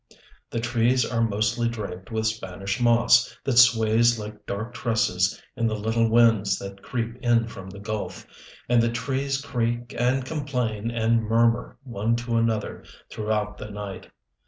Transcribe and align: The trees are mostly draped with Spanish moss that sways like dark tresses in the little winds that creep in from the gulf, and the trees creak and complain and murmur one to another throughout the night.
The 0.49 0.59
trees 0.59 1.05
are 1.05 1.21
mostly 1.21 1.69
draped 1.69 2.09
with 2.11 2.25
Spanish 2.25 2.79
moss 2.79 3.37
that 3.43 3.57
sways 3.57 4.17
like 4.17 4.47
dark 4.47 4.73
tresses 4.73 5.39
in 5.55 5.67
the 5.67 5.75
little 5.75 6.09
winds 6.09 6.57
that 6.57 6.81
creep 6.81 7.17
in 7.21 7.45
from 7.47 7.69
the 7.69 7.77
gulf, 7.77 8.25
and 8.67 8.81
the 8.81 8.89
trees 8.91 9.39
creak 9.39 9.93
and 9.95 10.25
complain 10.25 10.89
and 10.89 11.21
murmur 11.21 11.77
one 11.83 12.15
to 12.15 12.35
another 12.37 12.83
throughout 13.11 13.59
the 13.59 13.69
night. 13.69 14.09